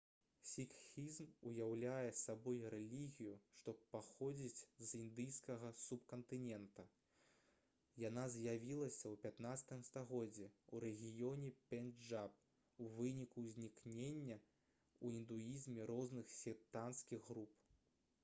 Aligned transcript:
сікхізм 0.49 1.25
уяўляе 1.49 2.13
сабой 2.19 2.61
рэлігію 2.73 3.33
што 3.57 3.75
паходзіць 3.91 4.63
з 4.91 4.95
індыйскага 5.01 5.69
субкантынента 5.81 6.85
яна 8.05 8.23
з'явілася 8.37 9.05
ў 9.11 9.35
15 9.43 9.79
стагоддзі 9.91 10.47
ў 10.47 10.81
рэгіёне 10.87 11.53
пенджаб 11.75 12.41
у 12.87 12.91
выніку 12.97 13.45
ўзнікнення 13.47 14.41
ў 14.41 15.21
індуізме 15.21 15.89
розных 15.95 16.35
сектанцкіх 16.41 17.33
груп 17.33 17.65